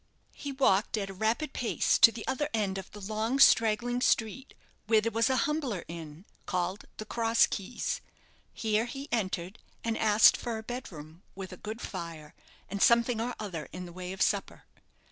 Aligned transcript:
He 0.33 0.51
walked 0.51 0.97
at 0.97 1.11
a 1.11 1.13
rapid 1.13 1.53
pace 1.53 1.99
to 1.99 2.11
the 2.11 2.25
other 2.25 2.49
end 2.55 2.79
of 2.79 2.89
the 2.89 2.99
long, 2.99 3.37
straggling 3.37 4.01
street, 4.01 4.55
where 4.87 4.99
there 4.99 5.11
was 5.11 5.29
a 5.29 5.37
humbler 5.45 5.85
inn, 5.87 6.25
called 6.47 6.85
the 6.97 7.05
"Cross 7.05 7.45
Keys." 7.51 8.01
Here 8.51 8.85
he 8.85 9.07
entered, 9.11 9.59
and 9.83 9.95
asked 9.95 10.37
for 10.37 10.57
a 10.57 10.63
bed 10.63 10.91
room, 10.91 11.21
with 11.35 11.53
a 11.53 11.55
good 11.55 11.81
fire, 11.81 12.33
and 12.67 12.81
something 12.81 13.21
or 13.21 13.35
other 13.39 13.69
in 13.71 13.85
the 13.85 13.93
way 13.93 14.11
of 14.11 14.23
supper. 14.23 14.63